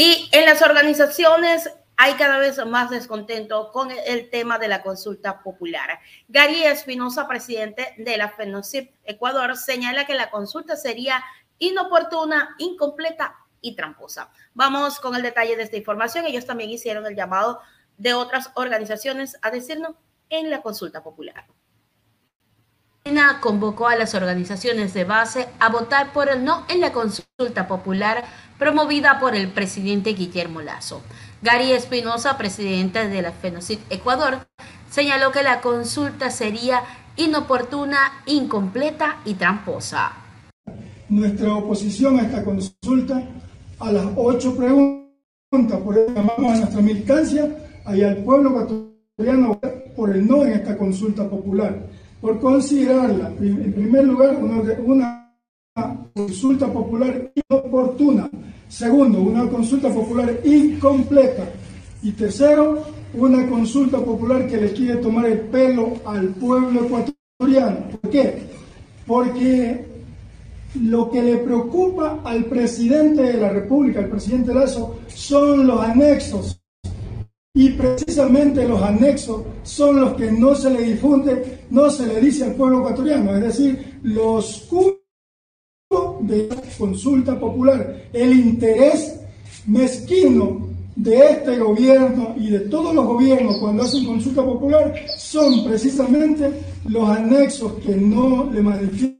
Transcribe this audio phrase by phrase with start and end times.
[0.00, 5.42] Y en las organizaciones hay cada vez más descontento con el tema de la consulta
[5.42, 5.98] popular.
[6.28, 11.24] Gary Espinosa, presidente de la FENOCIP Ecuador, señala que la consulta sería
[11.58, 14.30] inoportuna, incompleta y tramposa.
[14.54, 16.26] Vamos con el detalle de esta información.
[16.26, 17.58] Ellos también hicieron el llamado
[17.96, 19.96] de otras organizaciones a decirnos
[20.30, 21.44] en la consulta popular
[23.40, 28.24] convocó a las organizaciones de base a votar por el no en la consulta popular
[28.58, 31.02] promovida por el presidente Guillermo Lazo.
[31.42, 34.48] Gary Espinosa, presidente de la FENOCIT Ecuador,
[34.90, 36.82] señaló que la consulta sería
[37.16, 40.12] inoportuna, incompleta y tramposa.
[41.08, 43.22] Nuestra oposición a esta consulta,
[43.78, 47.48] a las ocho preguntas, por eso llamamos a nuestra militancia
[47.94, 49.60] y al pueblo ecuatoriano
[49.96, 51.78] por el no en esta consulta popular
[52.20, 54.36] por considerarla, en primer lugar,
[54.84, 55.32] una,
[56.14, 58.28] consulta popular inoportuna.
[58.68, 61.50] Segundo, una consulta popular incompleta.
[62.02, 67.98] Y tercero, una consulta popular que le quiere tomar el pelo al pueblo ecuatoriano.
[68.00, 68.42] ¿Por qué?
[69.06, 69.86] Porque
[70.82, 76.60] lo que le preocupa al presidente de la República, al presidente Lazo, son los anexos
[77.54, 82.44] y precisamente los anexos son los que no se le difunde, no se le dice
[82.44, 84.68] al pueblo ecuatoriano, es decir, los
[86.28, 89.20] de consulta popular, el interés
[89.66, 96.52] mezquino de este gobierno y de todos los gobiernos cuando hacen consulta popular son precisamente
[96.88, 99.18] los anexos que no le manifiestan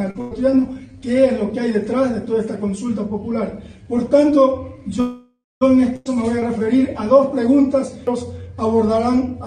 [0.00, 3.60] al ecuatoriano qué es lo que hay detrás de toda esta consulta popular.
[3.88, 5.20] Por tanto, yo
[5.58, 8.12] con esto me voy a referir a dos preguntas que
[8.56, 9.38] abordarán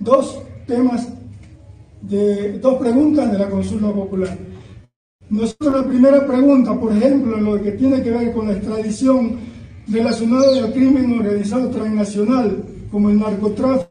[0.00, 1.08] dos temas
[2.00, 4.47] de dos preguntas de la consulta popular.
[5.30, 9.38] Nosotros la primera pregunta, por ejemplo, en lo que tiene que ver con la extradición
[9.86, 13.90] relacionada al crimen organizado transnacional, como el narcotráfico,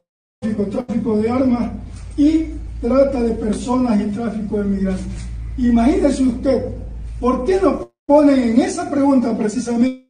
[0.71, 1.71] tráfico de armas
[2.17, 2.45] y
[2.81, 5.05] trata de personas y tráfico de migrantes.
[5.57, 6.65] Imagínese usted,
[7.19, 10.07] ¿por qué no ponen en esa pregunta precisamente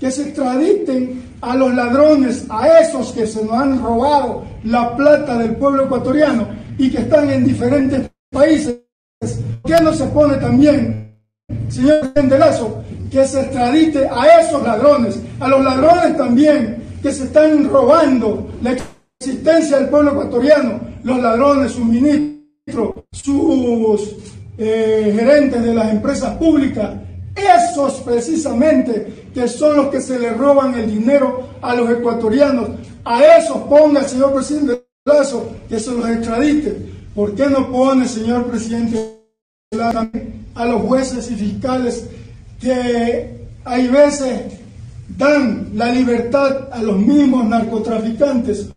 [0.00, 5.38] que se extraditen a los ladrones, a esos que se nos han robado la plata
[5.38, 8.83] del pueblo ecuatoriano y que están en diferentes países.
[9.64, 11.16] ¿Qué no se pone también,
[11.68, 17.24] señor presidente Lazo, que se extradite a esos ladrones, a los ladrones también que se
[17.24, 18.76] están robando la
[19.20, 24.16] existencia del pueblo ecuatoriano, los ladrones, sus ministros, sus
[24.58, 26.92] eh, gerentes de las empresas públicas,
[27.34, 32.70] esos precisamente que son los que se le roban el dinero a los ecuatorianos.
[33.04, 36.93] A esos ponga señor presidente Lazo que se los extradite.
[37.14, 39.20] ¿Por qué no pone, señor presidente
[40.54, 42.08] a los jueces y fiscales
[42.60, 44.54] que hay veces
[45.08, 48.70] dan la libertad a los mismos narcotraficantes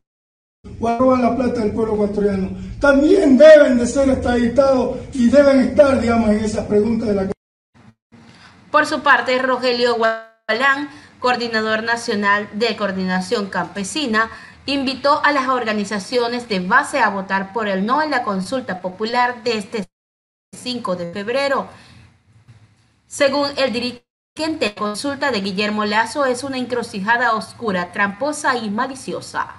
[0.79, 2.49] o roban la plata del pueblo ecuatoriano?
[2.79, 7.31] También deben de ser extraditados y deben estar, digamos, en esas preguntas de la
[8.71, 14.29] por su parte, Rogelio Gualán, coordinador nacional de coordinación campesina,
[14.67, 19.43] invitó a las organizaciones de base a votar por el no en la consulta popular
[19.43, 19.85] de este
[20.55, 21.67] 5 de febrero.
[23.07, 29.55] Según el dirigente, consulta de Guillermo Lazo es una encrucijada oscura, tramposa y maliciosa.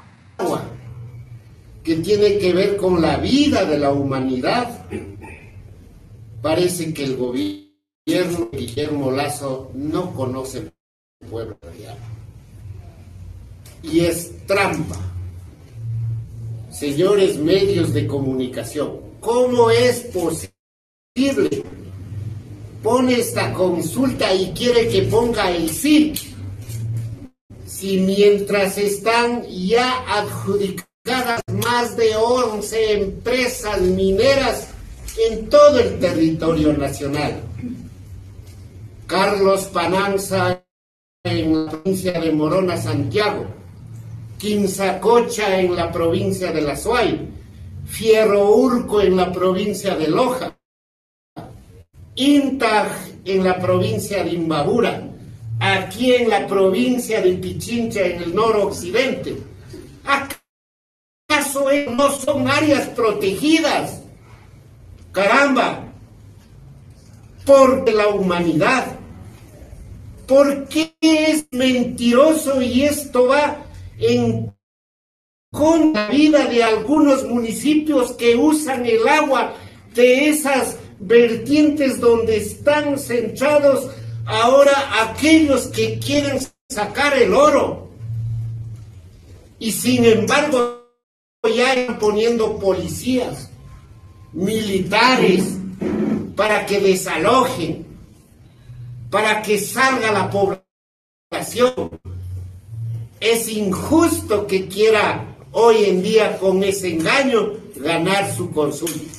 [1.82, 4.86] Que tiene que ver con la vida de la humanidad.
[6.40, 7.68] Parece que el gobierno
[8.08, 10.72] gobierno Guillermo Lazo no conoce el
[11.28, 11.98] pueblo real.
[13.82, 14.96] Y es trampa.
[16.70, 21.64] Señores medios de comunicación, ¿cómo es posible?
[22.82, 26.12] Pone esta consulta y quiere que ponga el sí.
[27.66, 34.68] Si mientras están ya adjudicadas más de 11 empresas mineras
[35.28, 37.42] en todo el territorio nacional.
[39.06, 40.62] Carlos Pananza
[41.24, 43.46] en la provincia de Morona, Santiago,
[44.38, 47.28] Quinzacocha en la provincia de La Suay,
[47.86, 50.56] Fierro Urco en la provincia de Loja,
[52.14, 52.90] Intag
[53.24, 55.02] en la provincia de Imbabura,
[55.60, 59.36] aquí en la provincia de Pichincha en el noroccidente.
[60.04, 64.02] ¿Acaso no son áreas protegidas?
[65.12, 65.84] Caramba,
[67.44, 68.98] porque la humanidad
[70.28, 73.64] ¿Por qué es mentiroso y esto va
[73.98, 74.54] en
[75.50, 79.54] con la vida de algunos municipios que usan el agua
[79.94, 83.90] de esas vertientes donde están centrados
[84.26, 84.72] ahora
[85.02, 87.88] aquellos que quieren sacar el oro
[89.58, 90.78] y sin embargo
[91.54, 93.48] ya están poniendo policías,
[94.32, 95.56] militares,
[96.36, 97.86] para que desalojen,
[99.10, 102.00] para que salga la población.
[103.20, 109.12] Es injusto que quiera hoy en día con ese engaño ganar su consulta.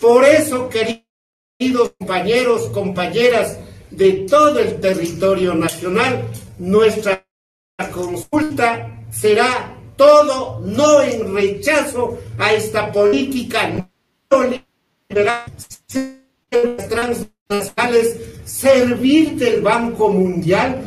[0.00, 3.58] Por eso, queridos compañeros, compañeras
[3.90, 6.24] de todo el territorio nacional,
[6.58, 7.26] nuestra
[7.92, 13.86] consulta será todo no en rechazo a esta política
[14.30, 15.44] neoliberal
[16.88, 20.82] transnacionales, servir del Banco Mundial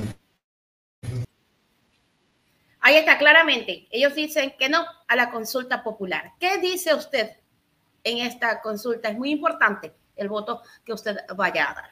[2.86, 3.88] Ahí está claramente.
[3.92, 6.34] Ellos dicen que no a la consulta popular.
[6.38, 7.32] ¿Qué dice usted
[8.04, 9.08] en esta consulta?
[9.08, 11.90] Es muy importante el voto que usted vaya a dar.